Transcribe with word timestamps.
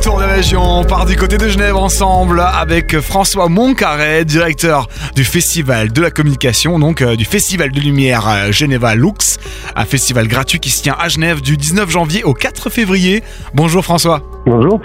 tour 0.00 0.18
des 0.18 0.26
régions. 0.26 0.62
On 0.62 0.84
part 0.84 1.06
du 1.06 1.16
côté 1.16 1.38
de 1.38 1.48
Genève 1.48 1.76
ensemble 1.76 2.40
avec 2.40 3.00
François 3.00 3.48
Moncarret, 3.48 4.24
directeur 4.24 4.86
du 5.14 5.24
Festival 5.24 5.92
de 5.92 6.00
la 6.02 6.10
communication, 6.10 6.78
donc 6.78 7.02
euh, 7.02 7.16
du 7.16 7.24
Festival 7.24 7.70
de 7.70 7.80
lumière 7.80 8.28
euh, 8.28 8.52
Geneva 8.52 8.94
Lux, 8.94 9.38
un 9.74 9.84
festival 9.84 10.28
gratuit 10.28 10.60
qui 10.60 10.70
se 10.70 10.82
tient 10.82 10.96
à 10.98 11.08
Genève 11.08 11.40
du 11.40 11.56
19 11.56 11.90
janvier 11.90 12.24
au 12.24 12.34
4 12.34 12.70
février. 12.70 13.22
Bonjour 13.54 13.84
François. 13.84 14.22
Bonjour. 14.46 14.80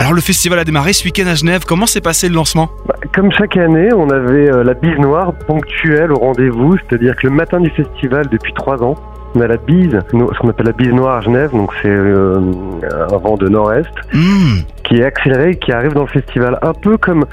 Alors 0.00 0.12
le 0.12 0.20
festival 0.20 0.58
a 0.58 0.64
démarré 0.64 0.92
ce 0.92 1.04
week-end 1.04 1.26
à 1.26 1.34
Genève. 1.34 1.62
Comment 1.66 1.86
s'est 1.86 2.00
passé 2.00 2.28
le 2.28 2.34
lancement? 2.34 2.68
Bah, 2.86 2.94
Comme 3.14 3.32
chaque 3.32 3.56
année, 3.56 3.88
on 3.94 4.08
avait 4.10 4.50
euh, 4.50 4.62
la 4.62 4.74
bise 4.74 4.96
noire 4.98 5.32
ponctuelle 5.46 6.12
au 6.12 6.16
rendez-vous, 6.18 6.76
c'est-à-dire 6.78 7.16
que 7.16 7.26
le 7.26 7.32
matin 7.32 7.58
du 7.60 7.70
festival, 7.70 8.28
depuis 8.30 8.52
trois 8.54 8.82
ans, 8.82 8.94
on 9.34 9.40
a 9.40 9.46
la 9.46 9.56
bise, 9.56 9.98
ce 10.10 10.38
qu'on 10.38 10.48
appelle 10.48 10.66
la 10.66 10.72
bise 10.72 10.92
noire 10.92 11.16
à 11.16 11.20
Genève, 11.20 11.50
donc 11.50 11.72
c'est 11.82 11.88
euh, 11.88 12.40
un 13.10 13.16
vent 13.18 13.36
de 13.36 13.48
nord-est, 13.48 13.90
Hmm, 14.12 14.60
qui 14.84 14.98
est 14.98 15.04
accéléré 15.04 15.50
et 15.50 15.56
qui 15.56 15.72
arrive 15.72 15.92
dans 15.92 16.02
le 16.02 16.08
festival, 16.08 16.58
un 16.62 16.72
peu 16.72 16.96
comme 16.96 17.26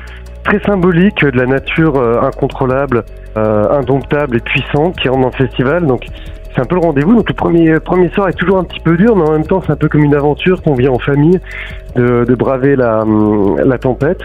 très 0.44 0.60
symbolique 0.62 1.24
de 1.24 1.38
la 1.38 1.46
nature 1.46 1.96
euh, 1.98 2.20
incontrôlable, 2.22 3.04
indomptable 3.36 4.38
et 4.38 4.40
puissante 4.40 4.96
qui 4.98 5.10
rentre 5.10 5.22
dans 5.24 5.38
le 5.38 5.46
festival. 5.48 5.86
Donc 5.86 6.06
c'est 6.56 6.62
un 6.62 6.66
peu 6.66 6.76
le 6.76 6.82
rendez-vous. 6.82 7.16
Donc 7.16 7.28
le 7.28 7.36
premier 7.36 7.80
premier 7.80 8.10
soir 8.10 8.30
est 8.30 8.34
toujours 8.34 8.58
un 8.58 8.64
petit 8.64 8.80
peu 8.80 8.96
dur, 8.98 9.16
mais 9.16 9.28
en 9.28 9.32
même 9.34 9.46
temps 9.46 9.62
c'est 9.66 9.72
un 9.72 9.76
peu 9.76 9.90
comme 9.90 10.04
une 10.04 10.16
aventure 10.16 10.62
qu'on 10.62 10.74
vit 10.74 10.88
en 10.88 11.00
famille, 11.00 11.40
de, 11.96 12.36
braver 12.36 12.76
la, 12.76 13.02
hum, 13.02 13.58
la 13.58 13.78
tempête. 13.78 14.22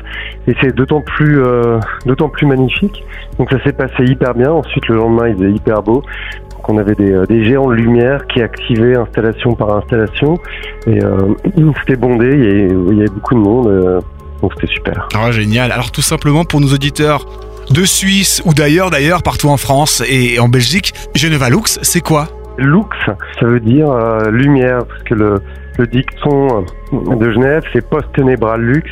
Et 0.46 0.54
c'est 0.60 0.74
d'autant 0.74 1.02
plus 1.02 1.42
euh, 1.42 1.78
d'autant 2.06 2.28
plus 2.28 2.46
magnifique. 2.46 3.04
Donc 3.38 3.50
ça 3.50 3.62
s'est 3.62 3.72
passé 3.72 4.04
hyper 4.04 4.34
bien. 4.34 4.52
Ensuite 4.52 4.86
le 4.88 4.96
lendemain 4.96 5.28
il 5.28 5.34
faisait 5.34 5.52
hyper 5.52 5.82
beau. 5.82 6.02
Donc 6.50 6.68
on 6.68 6.78
avait 6.78 6.94
des, 6.94 7.12
euh, 7.12 7.42
géants 7.42 7.68
de 7.68 7.74
lumière 7.74 8.26
qui 8.26 8.42
activaient 8.42 8.96
installation 8.96 9.54
par 9.54 9.76
installation. 9.76 10.38
Et 10.86 11.02
euh, 11.02 11.34
c'était 11.80 11.96
bondé, 11.96 12.30
il 12.32 12.44
y, 12.44 12.48
avait, 12.48 12.68
il 12.90 12.98
y 12.98 13.00
avait 13.00 13.14
beaucoup 13.14 13.34
de 13.34 13.40
monde. 13.40 13.66
euh, 13.68 14.00
donc 14.42 14.52
c'était 14.54 14.72
super. 14.72 15.08
ah, 15.14 15.30
génial. 15.32 15.70
Alors 15.70 15.90
tout 15.90 16.00
simplement 16.02 16.44
pour 16.44 16.60
nos 16.60 16.68
auditeurs 16.72 17.26
de 17.70 17.84
Suisse 17.84 18.42
ou 18.44 18.54
d'ailleurs, 18.54 18.90
d'ailleurs, 18.90 19.22
partout 19.22 19.48
en 19.48 19.56
France 19.56 20.02
et 20.08 20.38
en 20.38 20.48
Belgique, 20.48 20.92
Geneva 21.14 21.48
Lux, 21.50 21.78
c'est 21.82 22.00
quoi? 22.00 22.28
Lux, 22.58 22.88
ça 23.06 23.46
veut 23.46 23.60
dire 23.60 23.90
euh, 23.90 24.30
lumière, 24.30 24.84
parce 24.84 25.02
que 25.04 25.14
le, 25.14 25.40
dicton 25.86 26.66
de 26.92 27.30
Genève, 27.30 27.62
c'est 27.72 27.88
post-ténébra 27.88 28.58
lux, 28.58 28.84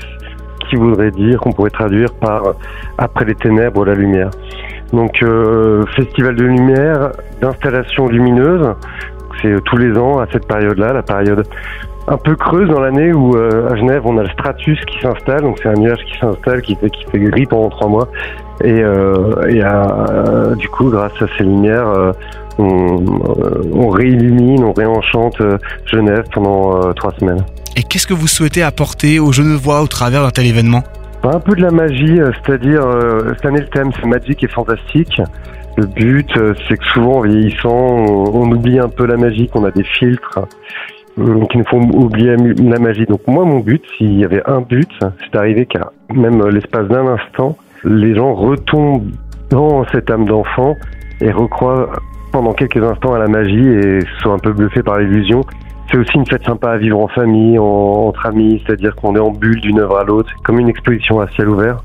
qui 0.71 0.77
voudrait 0.77 1.11
dire, 1.11 1.39
qu'on 1.41 1.53
pourrait 1.53 1.71
traduire 1.71 2.13
par 2.15 2.47
euh, 2.47 2.53
après 2.97 3.27
les 3.27 3.35
ténèbres, 3.35 3.85
la 3.85 3.95
lumière. 3.95 4.31
Donc, 4.93 5.23
euh, 5.23 5.85
festival 5.97 6.35
de 6.35 6.45
lumière, 6.45 7.11
d'installation 7.43 8.09
lumineuse, 8.09 8.75
c'est 9.43 9.63
tous 9.65 9.77
les 9.77 9.97
ans 9.99 10.19
à 10.19 10.27
cette 10.33 10.47
période-là, 10.47 10.95
la 10.95 11.03
période 11.03 11.47
un 12.11 12.17
peu 12.17 12.35
creuse 12.37 12.69
dans 12.69 12.81
l'année 12.81 13.13
où 13.13 13.37
euh, 13.37 13.71
à 13.71 13.77
Genève 13.77 14.03
on 14.05 14.17
a 14.19 14.23
le 14.23 14.29
stratus 14.31 14.79
qui 14.87 14.99
s'installe, 15.01 15.43
donc 15.43 15.59
c'est 15.63 15.69
un 15.69 15.75
nuage 15.75 15.99
qui 16.07 16.19
s'installe 16.19 16.63
qui 16.63 16.75
fait 16.77 16.91
qui 16.91 17.05
fait 17.11 17.19
gris 17.19 17.45
pendant 17.45 17.69
trois 17.69 17.89
mois 17.89 18.09
et, 18.65 18.83
euh, 18.83 19.47
et 19.49 19.63
euh, 19.63 20.55
du 20.55 20.69
coup 20.69 20.91
grâce 20.91 21.13
à 21.21 21.27
ces 21.37 21.45
lumières 21.45 21.89
euh, 21.89 22.13
on, 22.59 22.97
euh, 22.97 23.63
on 23.73 23.89
réillumine, 23.89 24.65
on 24.65 24.73
réenchante 24.73 25.41
euh, 25.41 25.59
Genève 25.85 26.25
pendant 26.33 26.77
euh, 26.77 26.93
trois 26.93 27.13
semaines. 27.19 27.45
Et 27.77 27.83
qu'est-ce 27.83 28.07
que 28.07 28.15
vous 28.15 28.27
souhaitez 28.27 28.63
apporter 28.63 29.21
aux 29.21 29.31
Genevois 29.31 29.83
au 29.83 29.87
travers 29.87 30.23
d'un 30.23 30.31
tel 30.31 30.47
événement? 30.47 30.83
Un 31.23 31.41
peu 31.41 31.55
de 31.55 31.63
la 31.63 31.71
magie, 31.71 32.19
c'est-à-dire 32.43 32.85
euh, 32.85 33.35
cette 33.37 33.47
année 33.47 33.61
le 33.61 33.69
thème 33.69 33.91
c'est 34.01 34.07
magique 34.07 34.43
et 34.43 34.49
fantastique. 34.49 35.21
Le 35.77 35.87
but 35.87 36.31
c'est 36.67 36.77
que 36.77 36.85
souvent 36.87 37.19
en 37.19 37.21
vieillissant 37.21 37.69
on, 37.69 38.31
on 38.35 38.51
oublie 38.51 38.79
un 38.81 38.89
peu 38.89 39.07
la 39.07 39.17
magie, 39.17 39.47
qu'on 39.49 39.65
a 39.65 39.71
des 39.71 39.85
filtres 39.85 40.41
qui 41.51 41.59
nous 41.59 41.65
font 41.65 41.81
oublier 41.95 42.37
la 42.37 42.79
magie. 42.79 43.07
Donc 43.07 43.21
moi 43.27 43.45
mon 43.45 43.61
but, 43.61 43.83
s'il 43.97 44.19
y 44.19 44.25
avait 44.25 44.43
un 44.49 44.61
but, 44.61 44.89
c'est 45.01 45.33
d'arriver 45.33 45.67
qu'à 45.67 45.91
même 46.15 46.41
euh, 46.41 46.51
l'espace 46.51 46.87
d'un 46.89 47.07
instant, 47.07 47.57
les 47.85 48.15
gens 48.15 48.35
retombent 48.35 49.11
dans 49.51 49.85
cette 49.93 50.11
âme 50.11 50.27
d'enfant 50.27 50.75
et 51.21 51.31
recroient 51.31 51.91
pendant 52.33 52.53
quelques 52.53 52.83
instants 52.83 53.15
à 53.15 53.19
la 53.19 53.27
magie 53.29 53.67
et 53.69 54.01
soient 54.21 54.35
un 54.35 54.39
peu 54.39 54.53
bluffés 54.53 54.83
par 54.83 54.99
l'illusion. 54.99 55.41
C'est 55.91 55.97
aussi 55.97 56.17
une 56.17 56.27
fête 56.27 56.45
sympa 56.45 56.73
à 56.73 56.77
vivre 56.77 56.99
en 57.01 57.09
famille, 57.09 57.59
en- 57.59 57.65
entre 58.09 58.27
amis, 58.27 58.63
c'est-à-dire 58.67 58.95
qu'on 58.95 59.17
est 59.17 59.21
en 59.21 59.31
bulle 59.31 59.61
d'une 59.61 59.81
œuvre 59.81 59.97
à 59.99 60.05
l'autre, 60.05 60.31
comme 60.45 60.59
une 60.59 60.69
exposition 60.69 61.19
à 61.21 61.29
ciel 61.29 61.49
ouvert. 61.49 61.79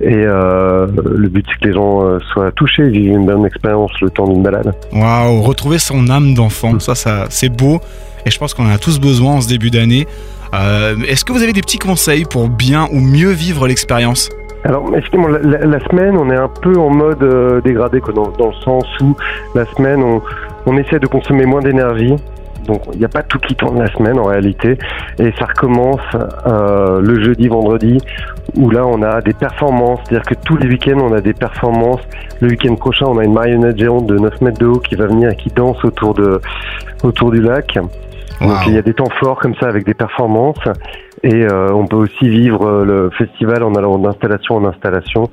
Et 0.00 0.14
euh, 0.14 0.86
le 1.04 1.28
but, 1.28 1.44
c'est 1.48 1.58
que 1.60 1.68
les 1.68 1.74
gens 1.74 2.04
euh, 2.04 2.18
soient 2.32 2.52
touchés, 2.52 2.88
vivent 2.88 3.12
une 3.12 3.26
bonne 3.26 3.44
expérience 3.44 3.90
le 4.00 4.10
temps 4.10 4.28
d'une 4.28 4.42
balade. 4.42 4.72
Waouh, 4.92 5.42
retrouver 5.42 5.78
son 5.78 6.08
âme 6.08 6.34
d'enfant, 6.34 6.78
ça, 6.78 6.94
ça 6.94 7.24
c'est 7.30 7.48
beau. 7.48 7.80
Et 8.24 8.30
je 8.30 8.38
pense 8.38 8.54
qu'on 8.54 8.66
en 8.66 8.70
a 8.70 8.78
tous 8.78 9.00
besoin 9.00 9.34
en 9.34 9.40
ce 9.40 9.48
début 9.48 9.70
d'année. 9.70 10.06
Euh, 10.54 10.94
Est-ce 11.08 11.24
que 11.24 11.32
vous 11.32 11.42
avez 11.42 11.52
des 11.52 11.60
petits 11.62 11.78
conseils 11.78 12.24
pour 12.24 12.48
bien 12.48 12.88
ou 12.92 13.00
mieux 13.00 13.30
vivre 13.30 13.66
l'expérience? 13.66 14.28
Alors, 14.64 14.88
effectivement, 14.96 15.28
la, 15.28 15.38
la- 15.40 15.66
la 15.66 15.80
semaine, 15.88 16.16
on 16.16 16.30
est 16.30 16.36
un 16.36 16.48
peu 16.48 16.76
en 16.78 16.90
mode 16.90 17.22
euh, 17.22 17.60
dégradé, 17.60 18.00
quoi, 18.00 18.12
dans, 18.14 18.28
dans 18.38 18.48
le 18.48 18.54
sens 18.64 18.84
où 19.00 19.16
la 19.54 19.64
semaine, 19.76 20.02
on, 20.02 20.20
on 20.66 20.76
essaie 20.76 20.98
de 20.98 21.06
consommer 21.06 21.44
moins 21.46 21.60
d'énergie. 21.60 22.14
Donc, 22.68 22.82
il 22.92 22.98
n'y 22.98 23.04
a 23.04 23.08
pas 23.08 23.22
tout 23.22 23.38
qui 23.38 23.54
tourne 23.54 23.78
la 23.78 23.88
semaine 23.88 24.18
en 24.18 24.24
réalité. 24.24 24.78
Et 25.18 25.32
ça 25.38 25.46
recommence 25.46 26.00
euh, 26.46 27.00
le 27.00 27.22
jeudi, 27.24 27.48
vendredi, 27.48 27.98
où 28.54 28.70
là, 28.70 28.86
on 28.86 29.02
a 29.02 29.20
des 29.20 29.32
performances. 29.32 30.00
C'est-à-dire 30.04 30.28
que 30.28 30.34
tous 30.44 30.56
les 30.56 30.68
week-ends, 30.68 31.00
on 31.00 31.12
a 31.12 31.20
des 31.20 31.34
performances. 31.34 32.02
Le 32.40 32.48
week-end 32.48 32.76
prochain, 32.76 33.06
on 33.08 33.18
a 33.18 33.24
une 33.24 33.32
marionnette 33.32 33.78
géante 33.78 34.06
de 34.06 34.16
9 34.16 34.40
mètres 34.42 34.58
de 34.58 34.66
haut 34.66 34.78
qui 34.78 34.94
va 34.94 35.06
venir 35.06 35.30
et 35.30 35.36
qui 35.36 35.48
danse 35.50 35.82
autour, 35.84 36.14
de, 36.14 36.40
autour 37.02 37.32
du 37.32 37.40
lac. 37.40 37.76
Donc 38.40 38.66
il 38.68 38.74
y 38.74 38.78
a 38.78 38.82
des 38.82 38.94
temps 38.94 39.10
forts 39.18 39.40
comme 39.40 39.56
ça 39.56 39.66
avec 39.66 39.84
des 39.84 39.94
performances 39.94 40.62
et 41.24 41.44
euh, 41.44 41.72
on 41.72 41.86
peut 41.86 41.96
aussi 41.96 42.28
vivre 42.28 42.64
euh, 42.66 42.84
le 42.84 43.10
festival 43.10 43.62
en 43.62 43.74
allant 43.74 43.98
d'installation 43.98 44.56
en 44.56 44.64
installation. 44.64 45.28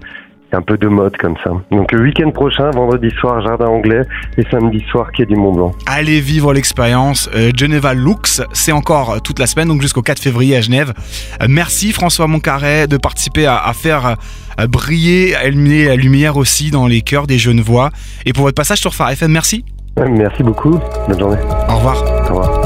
Un 0.56 0.62
peu 0.62 0.78
de 0.78 0.88
mode 0.88 1.18
comme 1.18 1.36
ça. 1.44 1.52
Donc 1.70 1.92
le 1.92 2.02
week-end 2.02 2.32
prochain, 2.32 2.70
vendredi 2.72 3.10
soir, 3.20 3.42
Jardin 3.42 3.66
Anglais 3.66 4.04
et 4.38 4.44
samedi 4.50 4.82
soir, 4.90 5.12
Quai 5.12 5.26
du 5.26 5.36
Mont 5.36 5.52
Blanc. 5.52 5.74
Allez 5.86 6.22
vivre 6.22 6.54
l'expérience 6.54 7.30
euh, 7.36 7.52
Geneva 7.54 7.94
Lux, 7.94 8.42
c'est 8.54 8.72
encore 8.72 9.12
euh, 9.12 9.20
toute 9.20 9.40
la 9.40 9.48
semaine, 9.48 9.68
donc 9.68 9.82
jusqu'au 9.82 10.02
4 10.02 10.18
février 10.20 10.56
à 10.56 10.62
Genève. 10.62 10.94
Euh, 11.42 11.48
merci 11.50 11.92
François 11.92 12.28
Moncarret 12.28 12.88
de 12.88 12.96
participer 12.96 13.46
à, 13.46 13.58
à 13.58 13.74
faire 13.74 14.16
euh, 14.60 14.68
briller, 14.68 15.36
à 15.36 15.48
illuminer 15.48 15.86
la 15.86 15.96
lumière 15.98 16.38
aussi 16.38 16.72
dans 16.72 16.88
les 16.88 17.02
cœurs 17.02 17.28
des 17.28 17.38
Genevois. 17.38 17.90
Et 18.26 18.32
pour 18.32 18.44
votre 18.44 18.56
passage 18.56 18.80
sur 18.80 18.96
Phare 18.96 19.12
FM, 19.12 19.32
merci. 19.32 19.66
Merci 19.98 20.44
beaucoup. 20.44 20.80
Bonne 21.08 21.20
journée. 21.20 21.38
Au 21.70 21.76
revoir. 21.76 22.02
Au 22.30 22.34
revoir. 22.34 22.65